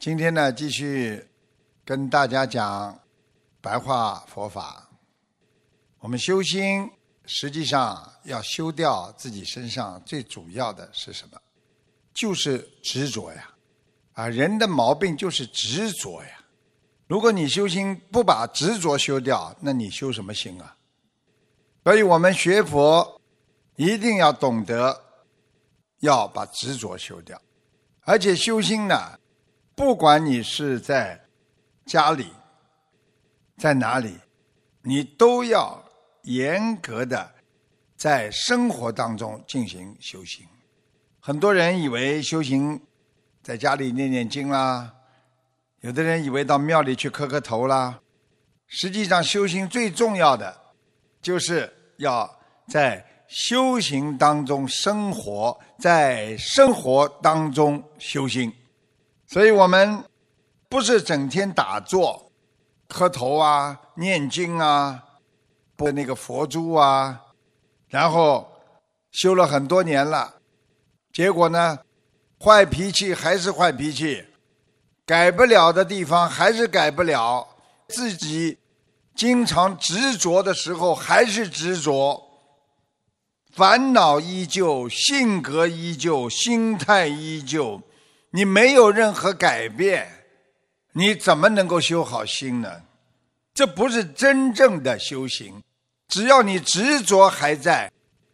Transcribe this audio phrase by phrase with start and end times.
[0.00, 1.26] 今天呢，继续
[1.84, 2.96] 跟大家讲
[3.60, 4.88] 白话佛法。
[5.98, 6.88] 我们修心，
[7.26, 11.38] 实际上要修掉自己身上最主要的是什么？
[12.14, 13.50] 就是执着呀！
[14.12, 16.44] 啊，人的毛病就是执着呀。
[17.08, 20.76] 如果你修心不把执着修掉，那你修什么心啊？
[21.82, 23.20] 所以我们学佛
[23.74, 25.02] 一定要懂得
[25.98, 27.42] 要把执着修掉，
[28.02, 29.17] 而且修心呢。
[29.78, 31.20] 不管你是在
[31.86, 32.32] 家里，
[33.56, 34.18] 在哪里，
[34.82, 35.80] 你都要
[36.24, 37.30] 严格的
[37.96, 40.44] 在生活当中进行修行。
[41.20, 42.82] 很多人以为修行
[43.40, 44.92] 在家里念念经啦，
[45.82, 48.00] 有的人以为到庙里去磕磕头啦。
[48.66, 50.60] 实际上，修行最重要的
[51.22, 52.28] 就是要
[52.66, 58.52] 在修行当中生活，在生活当中修行。
[59.28, 60.02] 所以我们
[60.70, 62.32] 不是整天打坐、
[62.88, 65.04] 磕头啊、念经啊、
[65.76, 67.20] 播那个佛珠啊，
[67.88, 68.50] 然后
[69.12, 70.36] 修了很多年了，
[71.12, 71.78] 结果呢，
[72.40, 74.24] 坏脾气还是坏脾气，
[75.04, 77.46] 改不了的地方还是改不了，
[77.88, 78.56] 自己
[79.14, 82.22] 经常执着的时候还是执着，
[83.52, 87.82] 烦恼依旧，性格依旧，心态依旧。
[88.38, 90.08] 你没有任何改变，
[90.92, 92.82] 你怎么能够修好心呢？
[93.52, 95.60] 这不是真正的修行。
[96.06, 97.90] 只要你执着还在，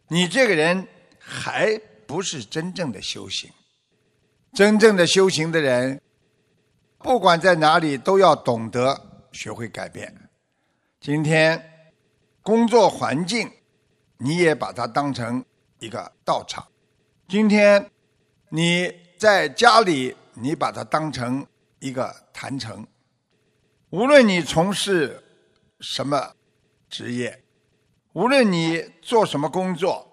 [0.09, 3.49] 你这个人还不是真正的修行。
[4.53, 5.99] 真正的修行的人，
[6.99, 10.15] 不管在哪里都要懂得学会改变。
[11.01, 11.59] 今天
[12.43, 13.51] 工作环境，
[14.19, 15.43] 你也把它当成
[15.79, 16.63] 一个道场。
[17.27, 17.89] 今天
[18.49, 19.03] 你。
[19.17, 21.45] 在家里，你把它当成
[21.79, 22.85] 一个坛城。
[23.89, 25.23] 无论你从事
[25.79, 26.33] 什么
[26.89, 27.43] 职业，
[28.13, 30.05] 无论你做什么工作，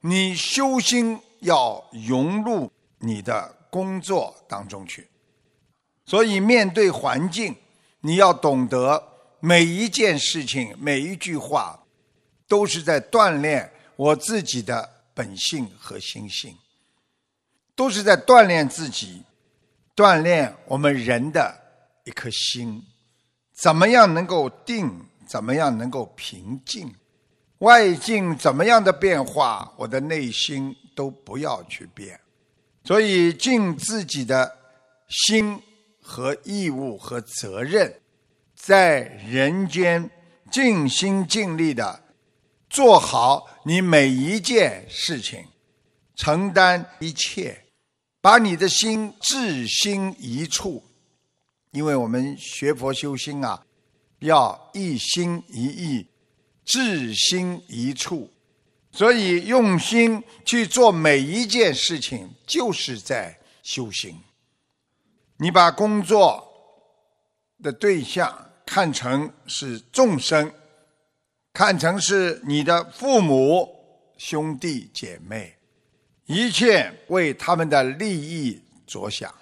[0.00, 5.08] 你修心要融入你的工作当中去。
[6.04, 7.54] 所以，面对环境，
[8.00, 9.02] 你要懂得
[9.38, 11.82] 每一件事情、每一句话，
[12.48, 16.54] 都是在锻炼我自己的本性和心性。
[17.80, 19.22] 都是在锻炼自己，
[19.96, 21.58] 锻炼我们人的
[22.04, 22.84] 一颗心，
[23.54, 25.06] 怎么样能够定？
[25.26, 26.94] 怎么样能够平静？
[27.60, 32.20] 外境怎么样的变化，我的内心都不要去变。
[32.84, 34.54] 所以尽自己的
[35.08, 35.58] 心
[36.02, 37.98] 和义务和责任，
[38.54, 40.10] 在人间
[40.50, 41.98] 尽心尽力的
[42.68, 45.42] 做好你每一件事情，
[46.14, 47.58] 承担一切。
[48.20, 50.82] 把你的心至心一处，
[51.70, 53.64] 因为我们学佛修心啊，
[54.18, 56.06] 要一心一意，
[56.64, 58.30] 至心一处，
[58.92, 64.18] 所以用心去做每一件事情，就是在修行。
[65.38, 66.46] 你把工作
[67.62, 70.52] 的对象看成是众生，
[71.54, 73.66] 看成是你的父母、
[74.18, 75.56] 兄弟姐妹。
[76.32, 79.34] 一切为他们的利益着想，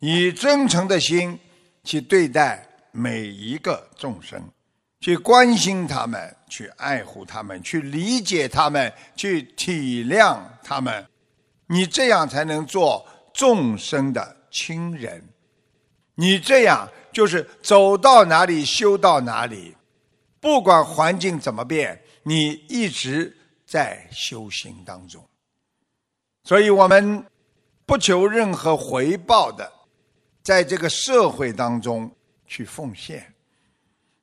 [0.00, 1.38] 以真诚的心
[1.82, 4.38] 去对待每一个众生，
[5.00, 11.06] 去关心他们，去爱护他们，去理解他们，去体谅他们。
[11.66, 13.02] 你这样才能做
[13.32, 15.26] 众生的亲人。
[16.16, 19.74] 你这样就是走到哪里修到哪里，
[20.38, 25.24] 不管环境怎么变，你一直在修行当中。
[26.50, 27.24] 所以我们
[27.86, 29.72] 不求任何回报的，
[30.42, 32.10] 在这个社会当中
[32.44, 33.32] 去奉献。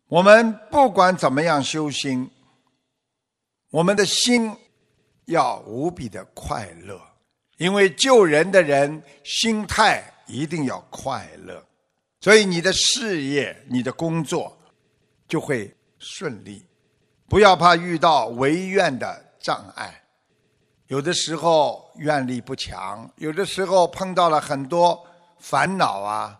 [0.10, 2.30] 我们不管怎么样修心，
[3.70, 4.54] 我们的心
[5.28, 7.00] 要无比的快乐，
[7.56, 11.66] 因为救人的人心态一定要快乐，
[12.20, 14.58] 所以你的事业、你的工作
[15.30, 16.62] 就会顺利。
[17.30, 20.04] 不要怕遇到违愿的障碍。
[20.88, 25.06] 有的时候愿力不强，有的时候碰到了很多
[25.38, 26.40] 烦恼啊，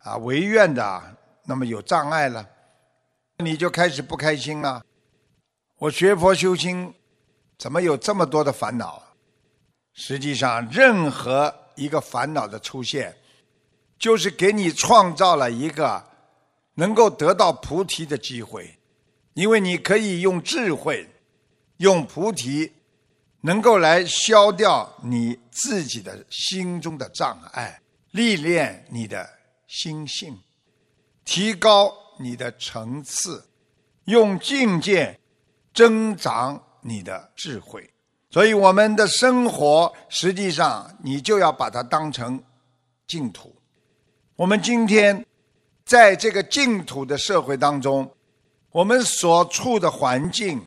[0.00, 2.46] 啊违愿的，那么有障碍了，
[3.38, 4.84] 你就开始不开心了。
[5.78, 6.92] 我学佛修心，
[7.56, 9.02] 怎么有这么多的烦恼？
[9.94, 13.16] 实际上，任何一个烦恼的出现，
[13.98, 16.04] 就是给你创造了一个
[16.74, 18.78] 能够得到菩提的机会，
[19.32, 21.08] 因为你可以用智慧，
[21.78, 22.74] 用菩提。
[23.40, 27.80] 能够来消掉你自己的心中的障碍，
[28.10, 29.28] 历练你的
[29.66, 30.38] 心性，
[31.24, 33.48] 提高你的层次，
[34.04, 35.18] 用境界
[35.72, 37.88] 增长你的智慧。
[38.30, 42.42] 所以，我们的生活实际上，你就要把它当成
[43.06, 43.56] 净土。
[44.36, 45.24] 我们今天
[45.84, 48.10] 在这个净土的社会当中，
[48.70, 50.66] 我们所处的环境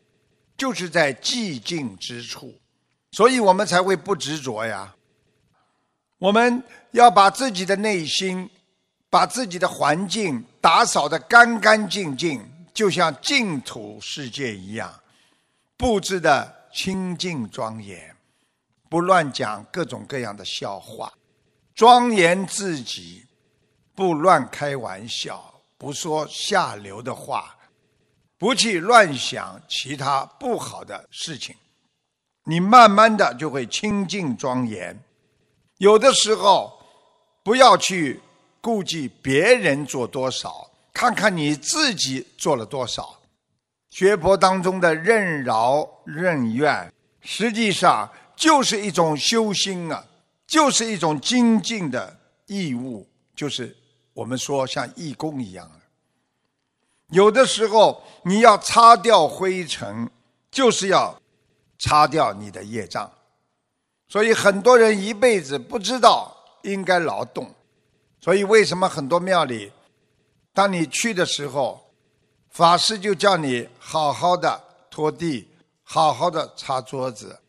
[0.56, 2.52] 就是在寂静之处，
[3.12, 4.94] 所以我们才会不执着呀。
[6.18, 8.50] 我们要把自己的内心、
[9.08, 14.92] 把自己的环境打扫得干干净净，就像净土世界一样，
[15.76, 16.60] 布置的。
[16.74, 18.16] 清净庄严，
[18.88, 21.12] 不乱讲各种各样的笑话，
[21.74, 23.26] 庄严自己，
[23.94, 27.54] 不乱开玩笑，不说下流的话，
[28.38, 31.54] 不去乱想其他不好的事情，
[32.44, 34.98] 你慢慢的就会清净庄严。
[35.78, 36.72] 有的时候，
[37.42, 38.20] 不要去
[38.60, 43.18] 顾忌别人做多少，看看你自己做了多少。
[43.90, 50.04] 学佛当中的任劳任怨，实际上就是一种修心啊，
[50.46, 52.16] 就是一种精进的
[52.46, 53.06] 义务，
[53.36, 53.76] 就是
[54.14, 55.80] 我们说像义工一样的。
[57.08, 60.08] 有的时候你要擦掉灰尘，
[60.50, 61.20] 就是要
[61.82, 63.10] 擦掉你的业障。
[64.08, 67.52] 所以很多人一辈子不知道应该劳动，
[68.20, 69.72] 所以为什么很多庙里，
[70.54, 71.80] 当你去的时候？
[72.50, 75.48] 法师就叫你好好的拖地，
[75.82, 77.40] 好好的擦桌子，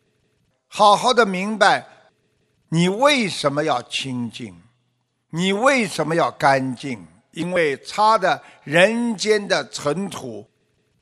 [0.69, 1.85] 好好的明白
[2.69, 4.55] 你为什么要清净，
[5.29, 7.05] 你为什么要干净？
[7.31, 10.47] 因为擦的人间的尘土，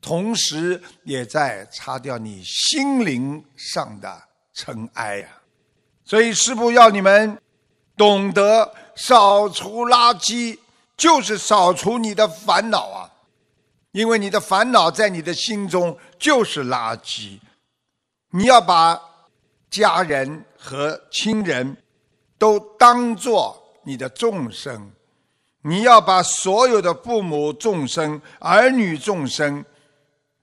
[0.01, 4.21] 同时也在擦掉你心灵上的
[4.53, 5.27] 尘埃呀。
[6.03, 7.39] 所以师父要你们
[7.95, 10.57] 懂得扫除垃圾，
[10.97, 13.07] 就是扫除你的烦恼啊。
[13.91, 17.39] 因为你的烦恼在你的心中就是垃圾，
[18.31, 18.99] 你要把
[19.69, 21.75] 家人和亲人
[22.37, 24.91] 都当做你的众生，
[25.63, 29.63] 你要把所有的父母众生、儿女众生，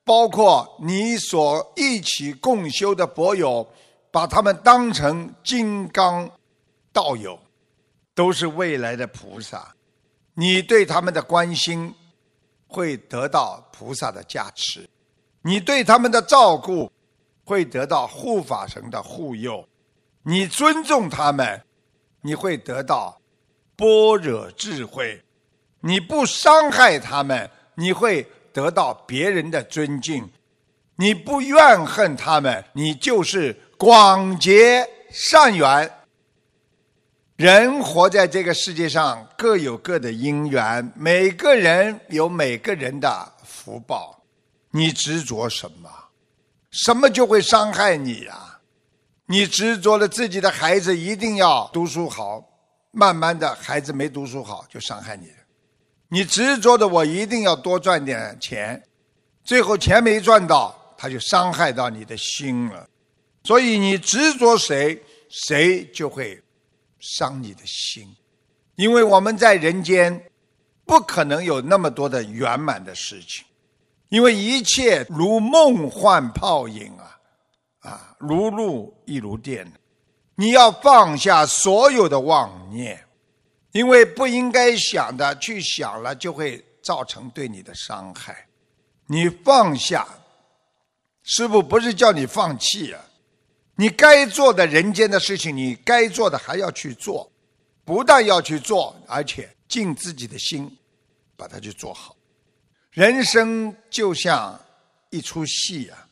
[0.09, 3.69] 包括你所一起共修的佛友，
[4.11, 6.29] 把他们当成金刚
[6.93, 7.39] 道友，
[8.15, 9.75] 都是未来的菩萨，
[10.35, 11.95] 你对他们的关心。
[12.71, 14.87] 会得到菩萨的加持，
[15.41, 16.93] 你对他们的照顾
[17.43, 19.67] 会得到护法神的护佑，
[20.23, 21.65] 你尊重他们，
[22.21, 23.19] 你会得到
[23.75, 25.19] 般若智慧，
[25.81, 30.29] 你不伤害他们，你会得到别人的尊敬，
[30.97, 35.89] 你不怨恨他们，你就是广结善缘。
[37.37, 44.21] 人活在这个世界上，各有各的因缘，每个人有每个人的福报。
[44.73, 45.89] 你执着什么，
[46.73, 48.59] 什么就会伤害你呀？
[49.27, 52.43] 你执着了自己的孩子一定要读书好，
[52.91, 55.29] 慢慢的孩子没读书好就伤害你。
[56.09, 58.83] 你执着的我一定要多赚点钱，
[59.45, 62.89] 最后钱没赚到，他就伤害到你的心了。
[63.45, 66.43] 所以你执着谁，谁就会。
[67.01, 68.13] 伤你的心，
[68.75, 70.21] 因为我们在人间
[70.85, 73.47] 不可能有那么多的圆满的事情，
[74.09, 77.21] 因为一切如梦幻泡影啊，
[77.89, 79.73] 啊，如露亦如电。
[80.35, 83.01] 你要放下所有的妄念，
[83.79, 88.49] 因为不应该想的去想了，就会造成对你的伤害。
[89.07, 90.05] 你放下，
[91.23, 93.01] 师傅不是叫你放弃啊。
[93.77, 97.31] 你该做的人间的事情，你该做的还要去做，
[97.85, 100.69] 不但要去做，而且尽自己的心，
[101.37, 102.17] 把它去做好。
[102.91, 104.61] 人生就像
[105.11, 106.09] 一出戏啊！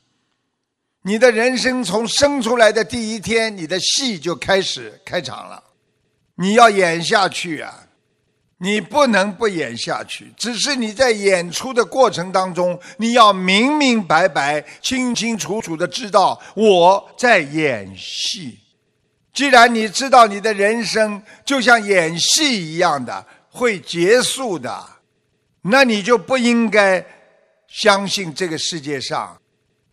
[1.03, 5.61] 你的人生从生出来的第一天，你的戏就开始开场了，
[6.37, 7.83] 你要演下去啊！
[8.59, 18.59] 你不能不演下去，只是你在演出的过程当中，你要明明白白、清清楚楚的知道我在演戏。
[19.35, 24.87] 既然你知道你的人生就像演戏一样的会结束的，
[25.61, 27.05] 那你就不应该
[27.69, 29.39] 相信这个世界上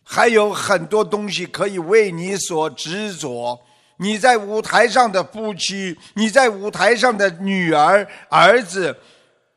[0.02, 3.60] 还有很多东西可以为你所执着。
[3.98, 8.96] 你在舞台上的夫妻，你在舞台上的女儿、儿子，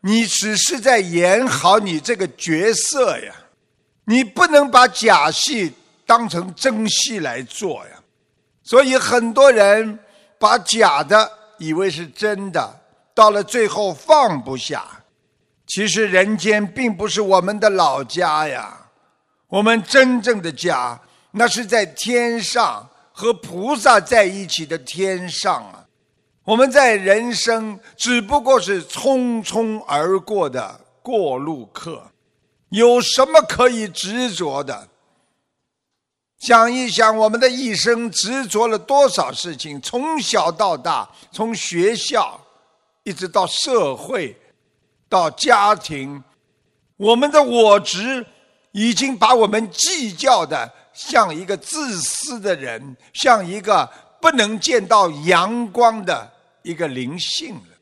[0.01, 3.33] 你只是在演好你这个角色呀，
[4.05, 5.73] 你不能把假戏
[6.05, 7.99] 当成真戏来做呀。
[8.63, 9.97] 所以很多人
[10.37, 12.79] 把假的以为是真的，
[13.15, 14.85] 到了最后放不下。
[15.65, 18.77] 其实人间并不是我们的老家呀，
[19.47, 20.99] 我们真正的家，
[21.31, 22.87] 那是在天上
[23.17, 25.83] 和菩萨在一起的天上啊。
[26.43, 32.11] 我们在人生只不过是匆匆而过的过路客，
[32.69, 34.87] 有什么可以执着的？
[36.37, 39.81] 想一想，我们的一生执着了多少事情？
[39.81, 42.39] 从小到大，从学校
[43.01, 44.37] 一直到社会，
[45.09, 46.23] 到家庭，
[46.97, 48.23] 我们的我执
[48.73, 53.87] 已经把我们计较的像一个自私的人，像一个
[54.19, 56.29] 不能见到阳光的
[56.63, 57.77] 一个灵性了。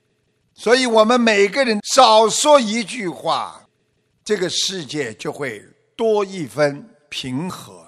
[0.54, 3.66] 所以，我们每个人少说一句话，
[4.24, 5.64] 这个世界就会
[5.96, 7.88] 多一分平和。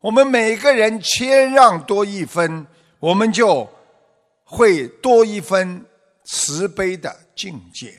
[0.00, 2.66] 我们每个人谦让多一分，
[3.00, 3.68] 我们就
[4.44, 5.84] 会多一分
[6.24, 7.92] 慈悲的境界。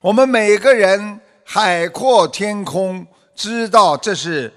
[0.00, 4.52] 我们每个人海阔天空，知道这是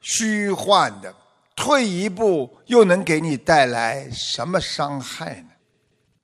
[0.00, 1.14] 虚幻的，
[1.54, 5.48] 退一步又能给你带来什么伤害呢？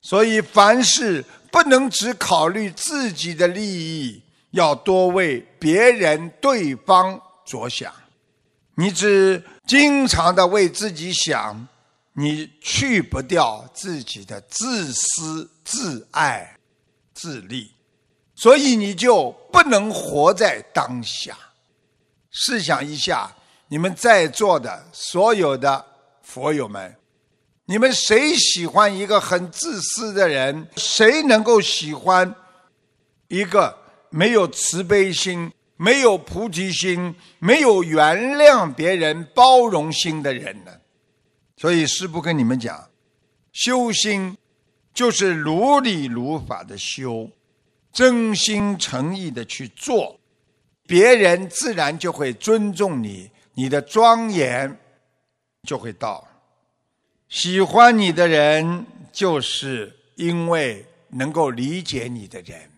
[0.00, 7.92] 所以凡事不能只考虑自己的利益，要多为别人、对方着想。
[8.76, 11.66] 你只经常的为自己想，
[12.12, 16.56] 你去不掉自己的自私、自爱、
[17.12, 17.73] 自利，
[18.35, 21.37] 所以你就不能活在当下。
[22.30, 23.35] 试想一下，
[23.68, 25.85] 你们在座的所有的
[26.23, 26.96] 佛友们，
[27.64, 30.68] 你们谁喜欢一个很自私的人？
[30.76, 32.32] 谁能够喜欢
[33.28, 33.76] 一个
[34.11, 35.52] 没有慈悲心？
[35.78, 40.73] 没有菩提心，没有原谅别人、包容心的人呢？
[41.58, 42.88] 所以师父跟你们讲，
[43.52, 44.38] 修心
[44.94, 47.28] 就是如理如法的修，
[47.92, 50.18] 真心诚意的去做，
[50.87, 54.78] 别人自然就会尊重你，你的庄严
[55.62, 56.26] 就会到。
[57.28, 62.70] 喜欢你的人，就是因为能够理解你的人。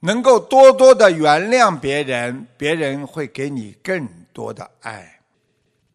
[0.00, 5.20] 能够多多的原谅别人，别人会给你更多的爱。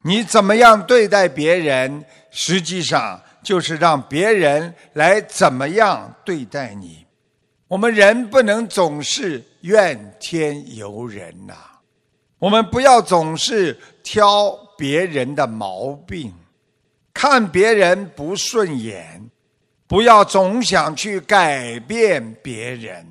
[0.03, 7.05] 你怎么样对待别人，实际上就是让别人来怎么样对待你。
[7.67, 11.55] 我们人不能总是怨天尤人呐，
[12.43, 16.33] 我们不要总是挑别人的毛病，
[17.13, 19.31] 看别人不顺眼，
[19.87, 23.07] 不要总想去改变别人。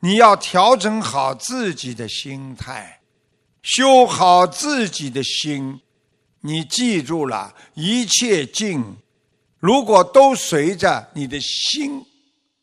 [0.00, 3.00] 你要调整好自己的心态，
[3.62, 5.80] 修好自己的心。
[6.42, 8.94] 你记住了，一切境
[9.58, 12.04] 如果都随着你的心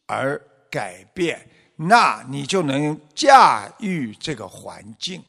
[0.05, 0.39] 而
[0.69, 5.23] 改变，那你就能驾驭这个环境。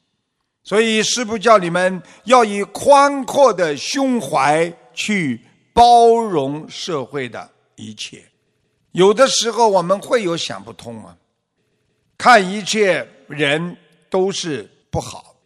[0.68, 5.40] 所以，师父叫你们要以宽阔的胸怀去
[5.72, 8.22] 包容社会的一切。
[8.92, 11.16] 有的时候，我们会有想不通啊。
[12.18, 13.74] 看一切人
[14.10, 15.36] 都是不好，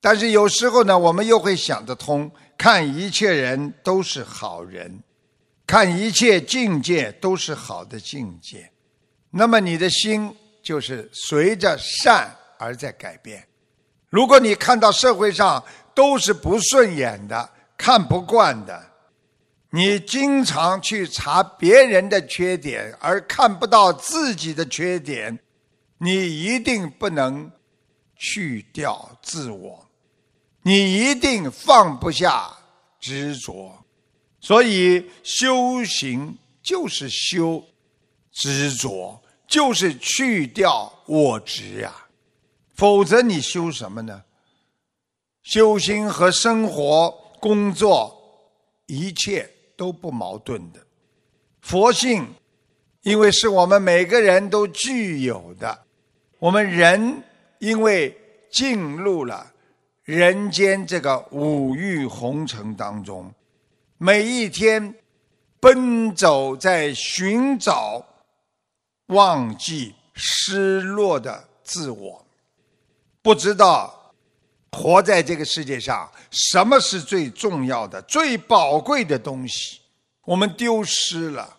[0.00, 5.00] 但是有时候呢，我们又会想得通，看一切人都是好人，
[5.64, 8.68] 看一切境界都是好的境界，
[9.30, 13.46] 那么你的心就是随着善而在改变。
[14.16, 15.62] 如果你看到社会上
[15.94, 18.82] 都是不顺眼的、看不惯的，
[19.68, 25.38] 你经常去查别人的缺点，而看不到自己的缺点。
[25.98, 26.10] 你
[26.44, 27.52] 一定不能
[28.16, 29.86] 去掉自我，
[30.62, 32.50] 你一定放不下
[32.98, 33.70] 执着，
[34.40, 37.62] 所以修行就是修
[38.32, 41.92] 执着，就是去掉我执呀。
[42.76, 44.22] 否则你修什么呢？
[45.42, 48.14] 修心和生活、工作
[48.86, 50.80] 一切都不矛盾的。
[51.60, 52.26] 佛性，
[53.02, 55.84] 因为是我们每个人都具有的。
[56.38, 57.22] 我们人
[57.60, 58.14] 因为
[58.50, 59.52] 进入了
[60.02, 63.32] 人间这个五欲红尘当中，
[63.96, 64.94] 每一天
[65.60, 68.04] 奔走在寻找
[69.06, 72.25] 忘记失落的自我，
[73.26, 73.92] 不知道
[74.70, 79.80] 活在这个世界上什么是最重要的、最宝贵的东西，
[80.24, 81.56] 我们丢失了，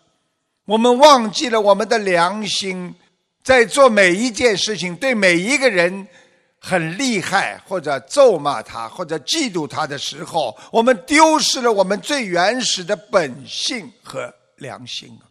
[0.64, 2.96] 我们忘记了我们的良心。
[3.44, 6.08] 在做每一件事情，对每一个人
[6.58, 15.28] 很厉害，或者咒骂他，或者嫉妒他的时候，我们丢失了我们最原始的本性和良心啊！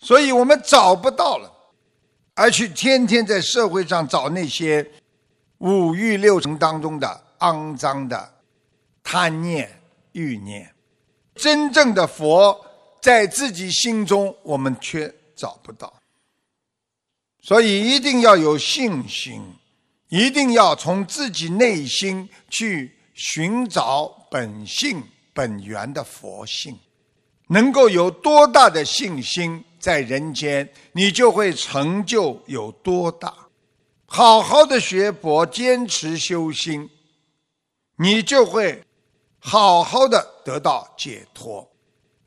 [0.00, 1.52] 所以我们找不到了。
[2.34, 4.86] 而去天天在社会上找那些
[5.58, 8.34] 五欲六尘当中的肮脏的
[9.02, 9.80] 贪念、
[10.12, 10.72] 欲念。
[11.34, 12.58] 真正的佛
[13.00, 15.92] 在自己心中，我们却找不到。
[17.40, 19.40] 所以一定要有信心，
[20.08, 26.76] 一定要从自己内心去寻找本性本源的佛性。
[27.48, 33.45] 能够有多大的信心，在人间，你就会成就有多大。
[34.06, 36.88] 好好的学佛，坚持修心，
[37.96, 38.82] 你就会
[39.38, 41.68] 好好的得到解脱。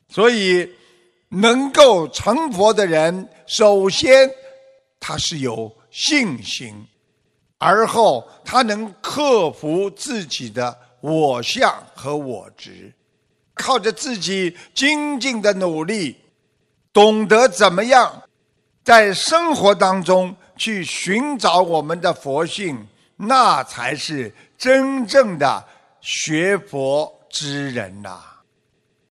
[0.09, 0.69] 所以，
[1.29, 4.29] 能够成佛的人，首先
[4.99, 6.85] 他是有信心，
[7.57, 12.93] 而后他能克服自己的我相和我执。
[13.53, 16.15] 靠着自己精进的努力，
[16.93, 18.23] 懂得怎么样
[18.83, 22.85] 在生活当中去寻找我们的佛性，
[23.15, 25.65] 那才是真正的
[26.01, 28.21] 学佛之人呐。